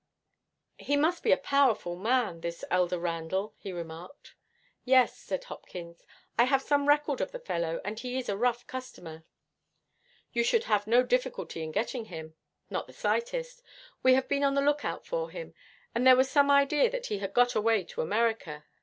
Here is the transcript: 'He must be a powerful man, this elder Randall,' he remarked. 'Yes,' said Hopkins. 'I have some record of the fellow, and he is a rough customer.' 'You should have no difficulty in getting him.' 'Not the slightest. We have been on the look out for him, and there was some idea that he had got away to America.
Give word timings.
'He 0.79 0.97
must 0.97 1.21
be 1.21 1.31
a 1.31 1.37
powerful 1.37 1.95
man, 1.95 2.41
this 2.41 2.65
elder 2.71 2.97
Randall,' 2.97 3.53
he 3.59 3.71
remarked. 3.71 4.33
'Yes,' 4.83 5.15
said 5.15 5.43
Hopkins. 5.43 6.03
'I 6.39 6.45
have 6.45 6.63
some 6.63 6.87
record 6.87 7.21
of 7.21 7.31
the 7.31 7.37
fellow, 7.37 7.79
and 7.85 7.99
he 7.99 8.17
is 8.17 8.27
a 8.27 8.35
rough 8.35 8.65
customer.' 8.65 9.23
'You 10.33 10.43
should 10.43 10.63
have 10.63 10.87
no 10.87 11.03
difficulty 11.03 11.61
in 11.61 11.71
getting 11.71 12.05
him.' 12.05 12.33
'Not 12.71 12.87
the 12.87 12.93
slightest. 12.93 13.61
We 14.01 14.15
have 14.15 14.27
been 14.27 14.43
on 14.43 14.55
the 14.55 14.61
look 14.61 14.83
out 14.83 15.05
for 15.05 15.29
him, 15.29 15.53
and 15.93 16.07
there 16.07 16.15
was 16.17 16.27
some 16.31 16.49
idea 16.49 16.89
that 16.89 17.05
he 17.05 17.19
had 17.19 17.35
got 17.35 17.53
away 17.53 17.83
to 17.83 18.01
America. 18.01 18.63